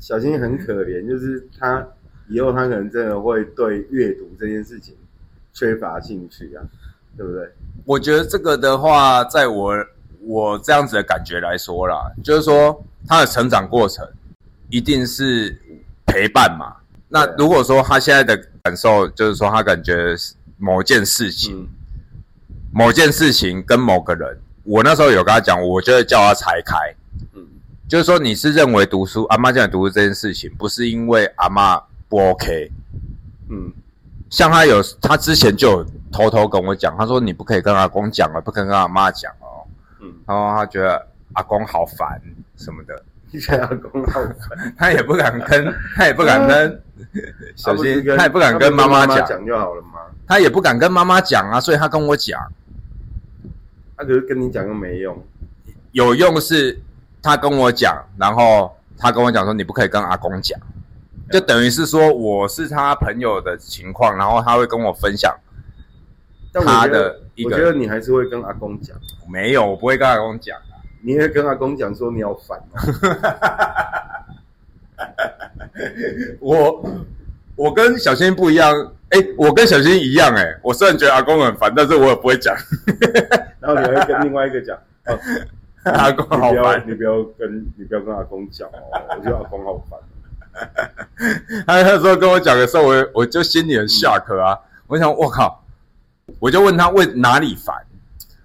[0.00, 1.86] 小新很可怜，就是他
[2.26, 4.96] 以后他可能真的会对阅读这件事情
[5.52, 6.64] 缺乏兴趣啊，
[7.18, 7.46] 对不对？
[7.84, 9.74] 我觉得这个的话，在我
[10.22, 14.06] 我这样子的感觉来说啦，就是说他的成长过程
[14.70, 15.54] 一定是
[16.06, 16.74] 陪伴嘛。
[17.08, 20.14] 那如果说他现在的感受就是说他感觉
[20.56, 21.68] 某件事情、嗯。
[22.70, 26.76] 某件事情跟某个人，我那时候有跟他讲，我就会叫他拆开，
[27.32, 27.46] 嗯。
[27.88, 32.70] 就是说你是认为读书，阿妈叫你读书这件事情，不是因为阿妈不 OK，
[33.48, 33.72] 嗯。
[34.28, 39.64] 像他有，他之前就有偷偷跟我讲，他说你不可以跟阿公讲了，不可以跟阿妈讲哦。
[40.00, 42.20] 嗯，然后他觉得阿公好烦
[42.54, 44.02] 什么的， 你想要公
[44.76, 46.82] 他也不敢跟，他也不敢跟
[47.56, 50.00] 小心，他也不敢跟妈妈妈讲，讲就好了嘛。
[50.26, 52.40] 他也不敢跟妈妈讲啊，所以他跟我讲，
[53.96, 55.22] 他可是跟你讲又没用，
[55.92, 56.78] 有用是
[57.22, 60.58] 他跟我讲，然后他跟我讲说你不可以跟阿公讲，
[61.30, 65.34] 就等于是说我是他朋友的情况，然后他会跟我分享，
[66.52, 68.96] 他的一个我觉得你还是会跟阿公讲，
[69.30, 70.58] 没有，我不会跟阿公讲。
[71.00, 72.80] 你也会跟阿公讲说你好烦吗。
[76.40, 76.84] 我
[77.56, 78.72] 我跟小新不一样，
[79.10, 82.54] 哎、我跟小新一样、哎，我虽然觉得阿公很烦，但是我也不会讲，
[83.60, 85.18] 然后你还会跟另外一个讲，哦，
[85.92, 86.82] 阿公好烦。
[86.86, 88.72] 你不要跟你不要跟阿公讲哦，
[89.16, 89.98] 我觉得阿公好烦。
[91.66, 94.58] 他那时候跟我讲的时候，我我就心里很 shock 啊，
[94.88, 95.64] 我想我靠，
[96.40, 97.76] 我就问他为哪里烦，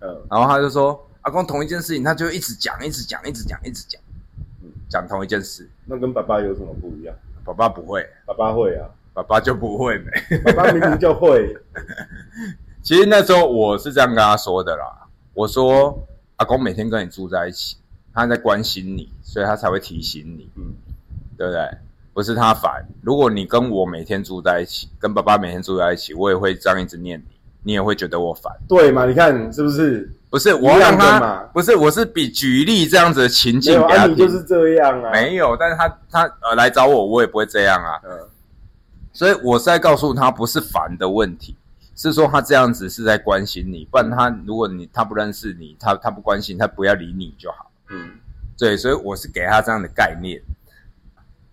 [0.01, 3.99] 嗯然后他就说阿公同一件事情，他就一直讲，一直讲，一直讲，一直讲，
[4.89, 5.69] 讲同一件事。
[5.85, 7.15] 那跟爸爸有什么不一样？
[7.43, 10.37] 爸爸不会，爸爸会啊，爸爸就不会没。
[10.39, 11.57] 爸爸明明就会。
[12.81, 15.97] 其实那时候我是这样跟他说的啦，我说
[16.37, 17.77] 阿公每天跟你住在一起，
[18.13, 20.73] 他在关心你，所以他才会提醒你，嗯，
[21.37, 21.77] 对不对？
[22.13, 22.85] 不是他烦。
[23.01, 27.25] 如果你跟我每天住在一起，跟爸爸每天住在一起，我也会这样一直念你，
[27.63, 28.53] 你也会觉得我烦。
[28.67, 29.05] 对嘛？
[29.05, 30.11] 你看是不是？
[30.33, 34.15] 不是我让他，不是我是比举例这样子的情境给他听。
[34.15, 35.11] 你就是这样啊。
[35.11, 38.01] 没有，但是他他呃来找我，我也不会这样啊。
[38.03, 38.17] 嗯，
[39.13, 41.55] 所以我是在告诉他，不是烦的问题，
[41.95, 47.69] 是说他这样子是在关心你，不然他如果你他不认识你，他他不关心，他不要理你就好。
[47.91, 48.13] 嗯，
[48.57, 50.41] 对，所以我是给他这样的概念，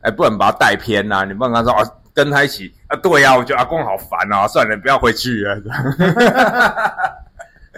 [0.00, 5.60] 哎，不能把他带偏呐、你不能跟他说啊，跟他一起啊，对呀、我觉得阿公好烦啊，算了，不要回去了，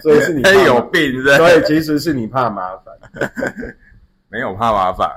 [0.03, 2.95] 所以是你有病是不是所以其实是你怕麻烦。
[4.29, 5.09] 没有怕麻烦，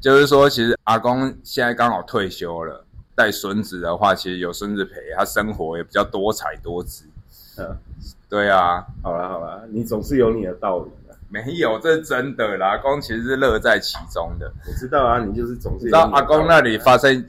[0.00, 7.04] 就是说，其实阿公现在刚好退休了，带孙子的话，其实有孙子陪，他生活也比较多彩多姿。
[7.58, 7.76] 嗯，
[8.28, 11.16] 对啊，好啦好啦，你总是有你的道理的。
[11.28, 12.68] 没有，这是真的啦。
[12.68, 14.52] 阿公其实是乐在其中的。
[14.66, 17.26] 我知道啊，你就是总是你知道阿公那里发生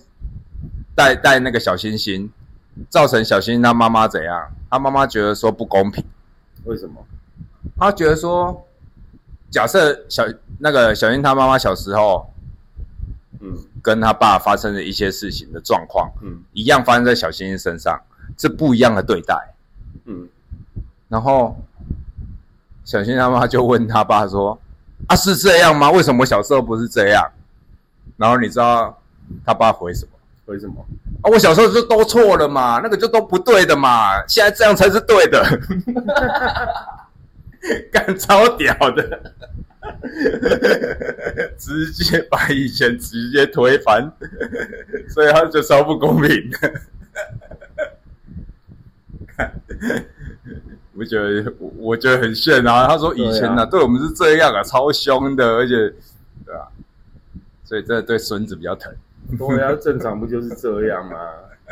[0.94, 2.32] 带带那个小星星，
[2.90, 4.52] 造成小星星他妈妈怎样？
[4.70, 6.04] 他妈妈觉得说不公平，
[6.66, 7.06] 为什么？
[7.78, 8.66] 他觉得说，
[9.50, 10.24] 假设小
[10.60, 12.30] 那个小英他妈妈小时候
[13.40, 18.00] 嗯跟他爸发生的一些事情的状况，嗯一样发生在小星星身上，
[18.38, 19.36] 是不一样的对待。
[20.06, 20.28] 嗯，
[21.08, 21.56] 然后
[22.84, 24.58] 小新他妈就问他爸说
[25.08, 25.90] ：“啊，是这样吗？
[25.92, 27.26] 为什么我小时候不是这样？”
[28.18, 28.98] 然后你知道
[29.46, 30.12] 他爸回什么？
[30.46, 30.86] 为什么？
[31.22, 35.42] 啊，我小时候就都错了嘛，那个就都不对的嘛，现在这样才是对的，
[37.92, 39.34] 干超屌的，
[41.58, 44.12] 直接把以前直接推翻，
[45.10, 46.74] 所以他就超不公平的。
[50.96, 52.86] 我觉得我我觉得很炫啊！
[52.88, 55.74] 他说以前呢、对啊对我们是这样啊，超凶的，而且
[56.46, 56.68] 对吧、
[57.64, 58.94] 所以这对孙子比较疼。
[59.38, 61.18] 对啊，正常不就是这样吗？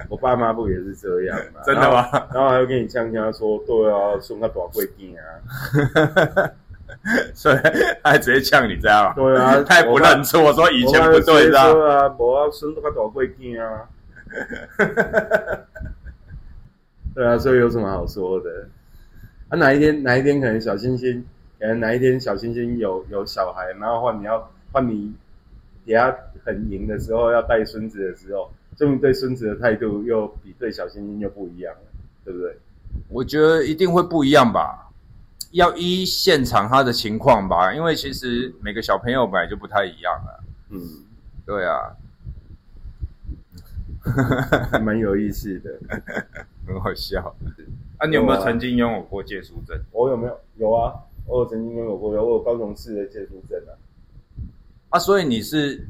[0.10, 1.62] 我爸妈不也是这样吗？
[1.66, 2.50] 真的吗然后？
[2.50, 6.52] 还会跟你呛呛说，对啊，送个大贵金啊，
[7.36, 7.58] 所以
[8.04, 12.06] 他还直接呛你这样啊，对啊，他也不认错，说以前不对的对啊。
[12.06, 13.90] 啊，无啊，孙都个大贵囝啊。
[17.14, 18.68] 对啊，所以有什么好说的？
[19.50, 21.24] 啊，哪一天哪一天可能小星星
[21.60, 25.14] 可能哪一天小星星有有小孩，然后换你要换你
[25.86, 31.82] 给他很赢的时候，要带孙子的时候，证明对孙子的态度又比对小星星又不一样了，
[32.24, 32.58] 对不对？
[33.10, 34.92] 我觉得一定会不一样吧，
[35.52, 40.44] 要依现场他的情况吧，因为其实每个小朋友本来就不太一样了。
[40.70, 40.80] 嗯，
[41.46, 41.96] 对啊，
[44.72, 45.80] 还蛮有意思的。
[46.68, 47.36] 很好笑。
[47.98, 49.78] 啊，你有没有曾经拥有过借书证？
[49.92, 50.40] 我有没有？
[50.58, 50.94] 有啊，
[51.26, 53.76] 我有曾经拥有过，有我有高雄市的借书证啊。
[54.92, 55.88] 啊，所以你是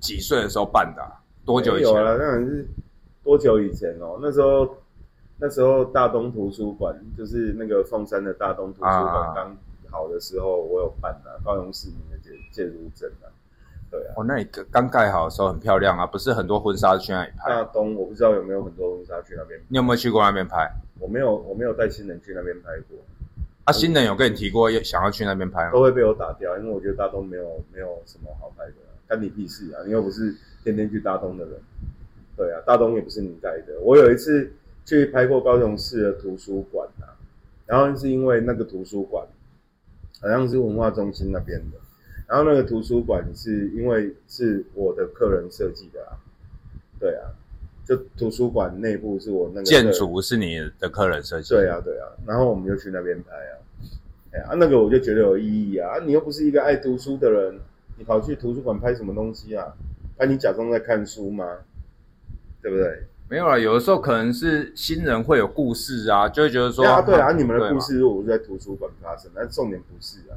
[0.00, 1.92] 几岁的时候办的啊、多久以前？
[1.92, 2.66] 有了，当然是
[3.22, 4.18] 多久以前哦？
[4.20, 4.76] 那时候
[5.38, 9.56] 那时候大东图书馆就是那个凤山的大东图书啊馆刚
[9.90, 13.28] 好的时候，我有办啊，高雄市民的借借书证啊。
[13.90, 17.64] 对啊，哦，那你刚盖好的时候很漂亮啊，不是很多婚纱去那里拍大？
[17.64, 20.70] 东我不知道有没有很多婚纱去那边，你有没有去过那边拍？
[20.98, 22.96] 我没有我没有带新人去那边拍过，
[23.70, 25.70] 啊，新人有跟你提过要想要去那边拍吗？
[25.72, 29.82] 都会被我打掉，因为我觉得大东没有没有什么好拍的啊，干你屁事啊！
[29.86, 31.54] 你又不是天天去大东的人。
[32.36, 33.78] 对啊，大东也不是你盖的。
[33.82, 34.50] 我有一次
[34.84, 37.14] 去拍过高雄市的图书馆啊，
[37.66, 39.24] 然后是因为那个图书馆
[40.20, 41.78] 好像是文化中心那边的，
[42.26, 46.18] 然后那个图书馆是因为是我的客人设计的啊，
[46.98, 47.30] 对啊，
[47.84, 51.54] 就图书馆内部是我那个建筑是你的客人设计？
[51.54, 53.59] 对啊，对啊，然后我们就去那边拍啊，
[54.32, 57.60] 哎呀、啊，那个我就觉得有意义啊，啊你又不是一个爱读书的人，
[57.98, 59.74] 你跑去图书馆拍什么东西啊？
[60.16, 61.58] 拍你假装在看书吗？
[62.62, 63.04] 对不对？
[63.28, 70.34] 没有啊，有的时候可能是新人会有故事啊，就会觉得说对啊，对啊，你们的故事如果是在图书馆发生，但重点不是啊，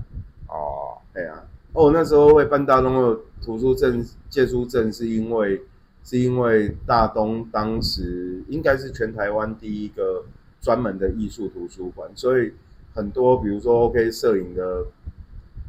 [0.48, 5.62] 哦，哎呀、哦，那时候会办大东的图书证借书证，是因为
[6.04, 10.24] 是因为大东当时应该是全台湾第一个
[10.62, 12.54] 专门的艺术图书馆，所以
[12.94, 14.86] 很多比如说 OK 摄影的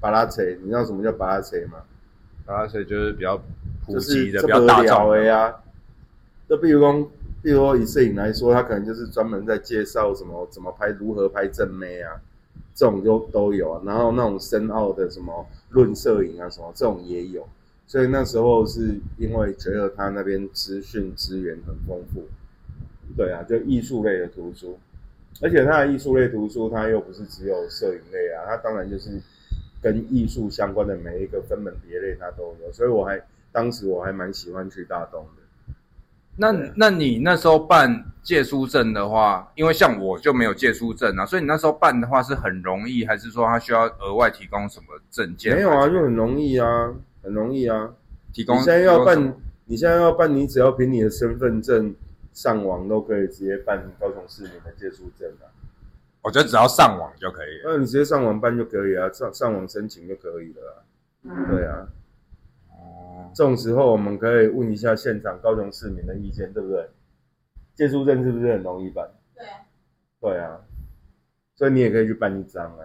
[0.00, 1.78] 巴拉扯，你知道什么叫巴拉扯吗？
[2.46, 3.36] 然后所以就是比较
[3.86, 5.18] 普就是及的、比较大众的。
[5.18, 5.54] 的呀。
[6.46, 7.10] 就比如说，
[7.42, 12.20] 比如说以摄影来说，他可能就是专门在介绍什么怎么拍、如何拍正妹啊，
[12.74, 13.82] 这种都都有啊。
[13.86, 17.48] 然后那种深奥的什么论摄影啊，什么这种也有。
[17.86, 22.24] 所以那时候是因为觉得他那边资讯资源很丰富，
[23.16, 24.78] 对啊，就艺术类的图书，
[25.42, 29.20] 而且它的艺术类图书，它又不是只有摄影类啊，它当然就是
[29.82, 33.20] 跟艺术相关的每一个分门别类它都有，所以我还
[33.52, 35.42] 当时我还蛮喜欢去大东的。
[36.36, 45.54] 那那你那时候办借书证的话，因为像我就没有借书证啊，所以你那时候办的话是很容易，还是说他需要额外提供什么证件？
[45.54, 46.92] 没有啊，就很容易啊，
[47.22, 47.92] 很容易啊。
[48.32, 48.56] 提供。
[48.56, 49.34] 你现在要办，
[49.66, 51.94] 你现在要办，你只要凭你的身份证
[52.34, 55.48] 上网都可以直接办高雄市民的借书证啊。
[56.20, 57.72] 我觉得只要上网就可以了。
[57.72, 60.84] 那你直接上网办就可以啊，上上网申请就可以了
[61.22, 61.46] 啊。
[61.50, 61.88] 对啊，
[62.70, 66.90] 哦，这种时候我们可以问一下现场高雄市民的意见，对不对？
[67.74, 69.08] 借书证是不是很容易办？
[69.34, 69.44] 对，
[70.20, 70.60] 对啊，
[71.56, 72.84] 所以你也可以去办一张啊。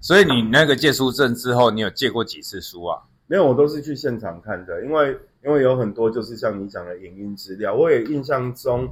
[0.00, 3.02] 所以你那个借书证之后，你有借过几次书啊？
[3.26, 8.88] 没有，我都是去现场看的，因为因为有很多就是像你讲的影音资料，我也印象中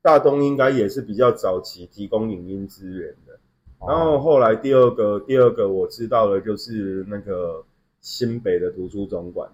[0.00, 3.38] 大东应该也是比较早期提供影音资源的。
[3.86, 7.62] 然后后来第二个第二个我知道的就是那个
[8.00, 9.50] 新北的图书总馆，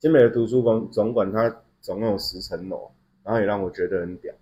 [0.00, 2.90] 新北的图书馆总馆它总共有十层楼，
[3.24, 4.32] 然后也让我觉得很屌。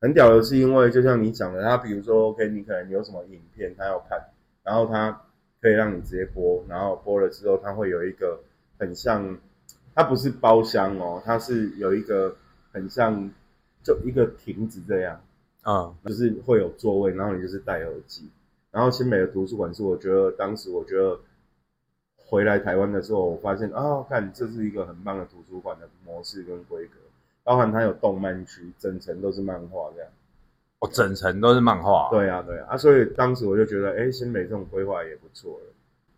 [0.00, 4.18] 很屌的是因为就像你讲的，它比如说 OK，你可能有什么影片它要看，
[4.62, 5.22] 然后它
[5.62, 8.40] 可以让你直接播，然后播了之后它会有一个
[8.78, 9.38] 很像，
[9.94, 12.36] 它不是包厢哦，它是有一个
[12.72, 13.30] 很像
[13.82, 15.20] 就一个亭子这样。
[15.66, 18.28] 嗯，就是会有座位，然后你就是戴耳机。
[18.70, 21.18] 然后新美的图书馆是我觉得当时我觉得
[22.16, 26.96] 回来台湾的时候，我发现啊，看这是一个很棒的图书馆的模式跟规格，
[27.44, 30.10] 包含它有动漫区，整层都是漫画这样。
[30.80, 35.72] 哦整层都是漫画。，对啊，对啊，啊，所以当时我就觉得，哎，新美这种规划也不错了。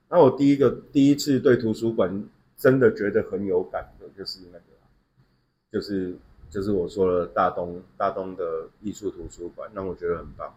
[0.09, 2.25] 那我第一个第一次对图书馆
[2.57, 4.65] 真的觉得很有感的，就是那个，
[5.71, 6.17] 就是
[6.49, 10.55] 就是我说的大东大东的艺术图书馆，让我觉得很棒。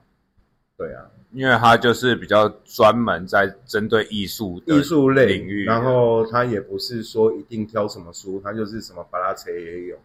[0.78, 9.98] 对啊，因为它就是比较专门在针对艺术艺术类领域，然后它也不是说一定挑什么书，它就是什么巴拉切也有，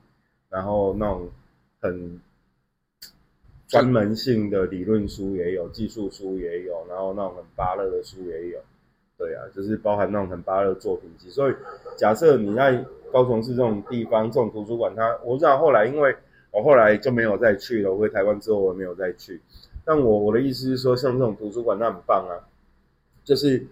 [0.50, 1.30] 然后那种
[1.80, 2.20] 很
[3.68, 8.58] 专门性的理论书也有，技术书也有，然后那种很巴乐的书也有。
[9.16, 11.30] 对啊，就是包含那种很巴的作品集。
[11.30, 11.54] 所以
[11.96, 16.14] 假设你在高雄市这种地方，这种图书馆它，我知道后来因为
[16.50, 19.40] 我后来就没有再去了，我回台湾之后我没有再去。
[19.84, 22.42] 但我我的意思是说，像这种图书馆它很棒啊，
[23.22, 23.66] 就是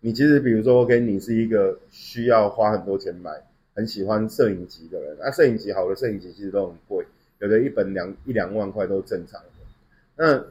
[0.00, 3.30] 你其实比如说，OK，你是一个需要花很多钱买，
[3.74, 7.04] 很喜欢摄影集的人，那、摄影集好的摄影集其实都很贵，
[7.40, 9.48] 有的一本两一两万块都正常的。
[10.16, 10.44] 那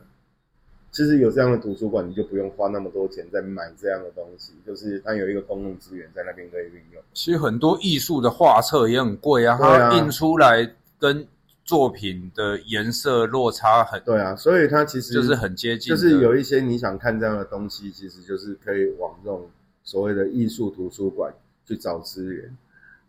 [0.93, 7.01] 其实有这样的图书馆，你就不用花那么多钱在买这样的东西，就是它有一个公共资源在那边可以运用。
[7.13, 11.27] 其实很多艺术的画册也很贵啊，它印出来跟
[11.65, 19.49] 作品的颜色落差很，对啊，所以它其实就是很接近，就是有一些你想看这样的东西，其实就是可以往这种
[19.83, 21.33] 所谓的艺术图书馆
[21.65, 22.55] 去找资源。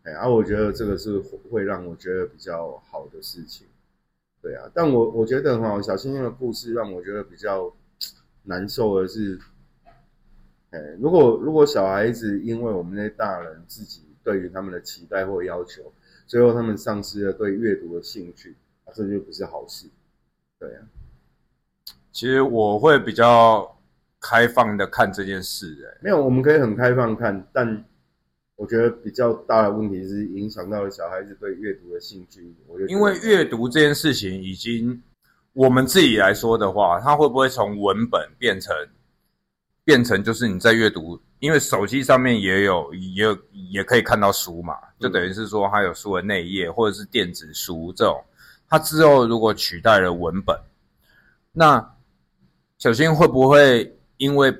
[0.05, 1.19] 哎，啊，我觉得这个是
[1.51, 3.67] 会让我觉得比较好的事情。
[4.45, 7.75] 对啊，但我我觉得哈，小星星的故事让我觉得比较
[8.43, 9.41] 难受的是，
[10.69, 15.91] 哎，如果如果小孩子因为我们那些大人自己对于他们的期待或要求，
[16.27, 19.89] 最后他们丧失了对阅读的兴趣，啊、这就不是好事。
[20.59, 20.83] 对啊。
[22.13, 23.79] 其实我会比较
[24.21, 27.83] 开放的看这件事、哎，没有，我们可以很开放看，但
[28.57, 32.55] 我觉得比较大的问题是影响到了小孩子对阅读的兴趣。
[32.69, 35.03] 我觉得因为阅读这件事情已经，
[35.53, 38.73] 我们自己来说的话，它会不会从文本变成
[39.85, 41.21] 变成就是你在阅读？
[41.41, 43.37] 因为手机上面也有也有
[43.73, 48.25] 也可以看到书嘛，就等于是说它有书的内页或者是电子书这种，
[48.69, 50.57] 它之后如果取代了文本，
[51.51, 51.97] 那
[52.79, 54.57] 小新会不会因为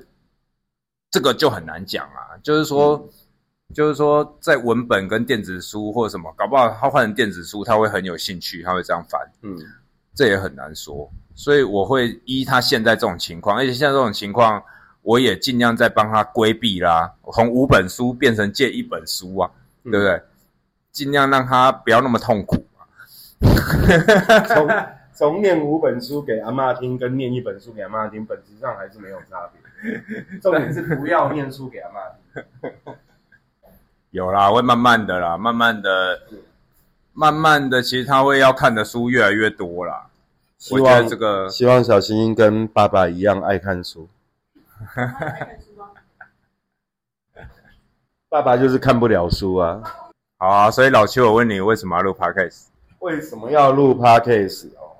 [1.09, 2.35] 这个就很难讲啊？
[2.43, 3.09] 就是说。
[3.73, 9.57] 就是说，在文本跟电子书或者什么，搞不好他换成电子书，他会很有兴趣，他会这样翻，嗯，
[10.13, 11.09] 这也很难说。
[11.33, 14.63] 所以我会依他现在这种情况，而且现在这种情况，
[15.01, 19.51] 我也尽量在帮他规避啦，从五本书变成借一本书啊，
[19.83, 20.21] 嗯对不对？
[20.91, 22.87] 尽量让他不要那么痛苦啊。
[24.47, 24.69] 从
[25.13, 30.39] 从念五本书给阿嬷听，跟念一本书给阿嬷听，本质上还是没有差别。
[30.39, 32.43] 重点是不要念书给阿嬷
[32.81, 32.93] 听。
[34.15, 36.21] 有啦，会慢慢的啦，慢慢的，
[37.11, 40.07] 慢慢的，其实他会要看的书越来越多啦。
[40.71, 44.07] 我觉希望得这个希望小星星跟爸爸一样爱看书。
[48.29, 49.83] 爸爸就是看不了书啊。
[50.37, 52.67] 好啊，所以老七，我问你，为什么要录 podcast？
[52.99, 54.95] 为什么要录 podcast 哦？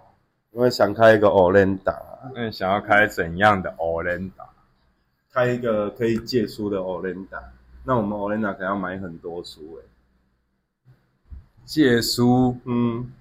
[0.52, 1.98] 因为想开一个 Olenda，
[2.34, 4.48] 那你想要开怎样的 Olenda？
[5.32, 7.55] 开一个可以借书的 Olenda。
[7.86, 9.84] 那我们 Olenda 可能要买很多书诶、
[11.66, 13.12] 借书，嗯，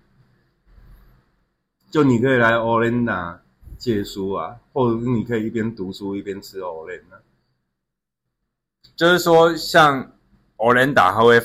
[1.91, 3.39] 就你可以来 Olenda
[3.77, 7.21] 借书啊，或者是你可以一边读书一边吃 Olenda。
[8.97, 10.13] 就是说像
[10.57, 11.41] Olenda，它会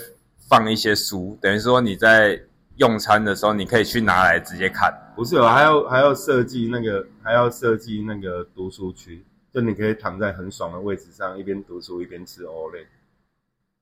[0.48, 2.42] 放一些书，等于说你在
[2.78, 4.94] 用餐的时候，你可以去拿来直接看。
[5.16, 12.86] 不是有还要还要设计那个还要设计那个读书区，就你可以躺在很爽的位置上，一边读书一边吃 Olay，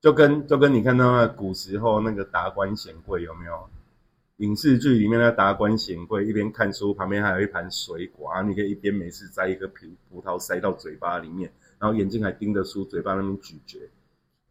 [0.02, 3.70] 就跟就跟你看到那古时候那个达官显贵有没有？
[4.38, 13.90] 影视剧里面的达官显贵一边看书，旁边还有一盘水果，啊你可以一边没事摘一个葡葡萄塞到嘴巴里面，然后眼睛还盯着书，嘴巴那边咀嚼，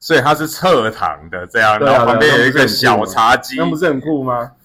[0.01, 4.51] 所以它是侧躺的这样，啊然后旁边有一个小茶几，那不是很酷吗？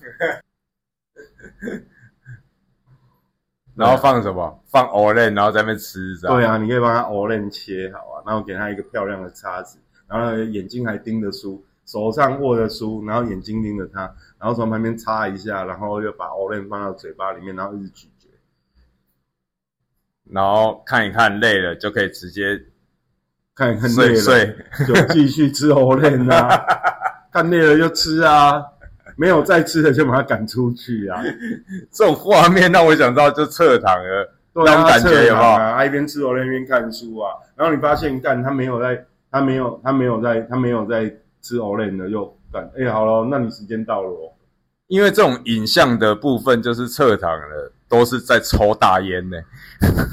[3.76, 4.64] 然后放什么？
[4.72, 6.18] 放 Olay，然后在那边吃。
[6.20, 9.78] 对啊，你可以帮他 Olay 切好啊，然后给他一个漂亮的叉子，
[10.12, 14.02] 然后眼睛还盯着书，手上握着书，然后眼睛盯着他，
[14.38, 18.28] 然后从旁边擦一下，然后又把 Olay 放到嘴巴里面，然后一直咀嚼。
[20.30, 22.62] 然后看一看累了，就可以直接
[23.56, 24.56] 看一看累睡了睡。
[24.86, 26.62] 就继续吃 Olay 啊，
[27.32, 28.62] 看累了就吃啊，
[29.16, 31.24] 没有再吃的就把他赶出去啊。
[31.90, 35.48] 这种画面让我想到就侧躺了，对啊，那种感觉有没有？
[35.50, 35.74] 啊？
[35.78, 41.06] 他一边吃 Olay 一边看书啊，然后你发现干他没有在，他没有他没有在他没有在
[41.42, 44.34] 吃 Olay 的又干，哎、好了，那你时间到了哦。
[44.88, 49.38] 因为这种影像的部分就是侧躺了，都是在抽大烟呢，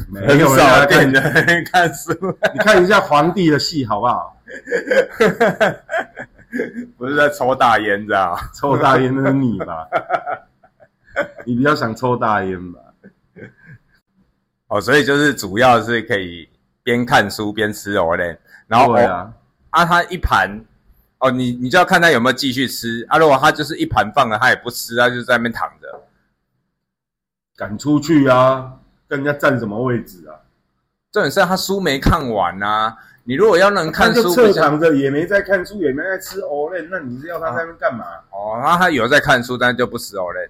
[0.08, 2.12] 没 很少在电看，人看书，
[2.54, 4.40] 你看一下皇帝的戏好不好？
[6.96, 8.34] 不是在抽大烟这样。
[8.54, 9.88] 抽大烟那是你吧？
[11.44, 12.78] 你比较想抽大烟吧？
[14.68, 16.48] 哦，所以就是主要是可以
[16.84, 18.36] 边看书边吃 Olay，
[18.68, 19.32] 然后对啊，
[19.70, 20.48] 啊，他一盘
[21.18, 23.18] 哦，你你就要看他有没有继续吃啊。
[23.18, 26.02] 如果他就是一盘放了，他也不吃，他就在那边躺着。
[27.56, 28.74] 赶出去啊，
[29.08, 30.36] 跟人家占什么位置啊？
[31.10, 38.04] 重点是他书没看完啊、你如果要能看书比较，躺着，也没在看书，也没在吃 Olay，那你是要他在那干嘛？
[38.30, 40.48] 哦，那他有在看书，但是就不吃 Olay。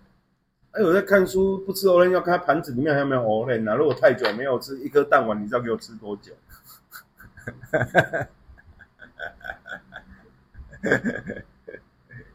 [0.73, 3.75] 哎，我在看书，不吃 Olen 要看盘子里面还有没有 Olen 啊？
[3.75, 6.33] 如果太久没有吃一颗蛋丸，你知道给我吃多久？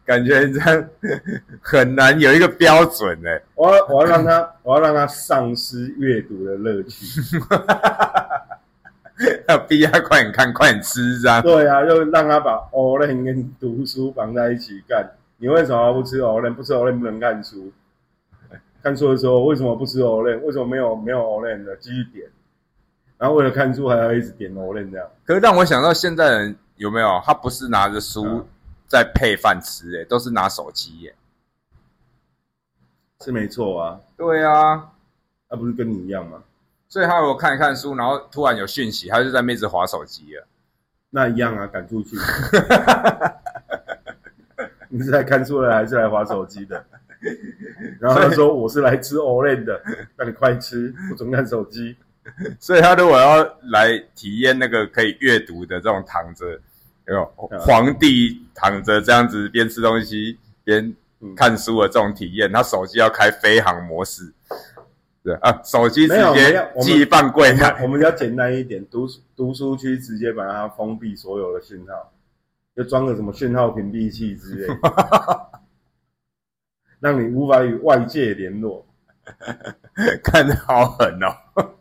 [0.06, 0.90] 感觉这样
[1.62, 3.42] 很难有一个标准哎。
[3.56, 7.06] 我要我要让他，我要让他丧失阅读的乐趣。
[9.48, 11.42] 要 逼他快点看，快点吃，这样。
[11.42, 15.10] 对啊，就让他把 Olen 跟读书绑在一起干。
[15.38, 16.54] 你为什么不吃 Olen？
[16.54, 17.72] 不吃 Olen 不能看书。
[18.82, 20.42] 看书的时候为什么不吃 Olen？
[20.42, 22.28] 为什么没有没有 Olen 的继续点？
[23.24, 25.08] 然后为了看书还要一直点 Olen 这样。
[25.24, 27.22] 可是让我想到现在人有没有？
[27.24, 28.46] 他不是拿着书
[28.86, 31.16] 在配饭吃，哎，都是拿手机，耶。
[33.22, 33.98] 是没错啊。
[34.18, 34.90] 对啊，
[35.50, 36.44] 那不是跟你一样吗？
[36.90, 40.46] 所以他如果看一看书，然后突然有讯息，他就在妹子划手机了。
[41.10, 42.18] 那一样啊，赶出去。
[44.92, 46.86] 你是来看书的还是来划手机的？
[48.02, 49.82] 然后他说 我是来吃 Olen 的，
[50.18, 51.96] 那你快吃，我总看手机。
[52.60, 56.60] 所以他如果要来体验那个可以阅读的这种躺着，
[57.08, 57.26] 有
[57.60, 60.94] 皇帝躺着这样子边吃东西边
[61.36, 64.32] 看书的这种体验，他手机要开飞行模式。
[65.24, 67.82] 对啊，手机直接寄放柜台。
[67.82, 72.12] 我们要简单一点，读读书区直接把它封闭所有的讯号，
[72.76, 74.68] 就装个什么讯号屏蔽器之类。
[77.00, 78.86] 让你无法与外界联络，
[80.24, 81.74] 看得好狠哦！